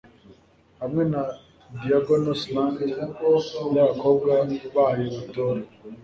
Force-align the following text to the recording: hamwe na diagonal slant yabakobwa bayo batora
hamwe 0.81 1.03
na 1.11 1.21
diagonal 1.81 2.35
slant 2.41 2.77
yabakobwa 3.75 4.31
bayo 4.75 5.07
batora 5.15 5.61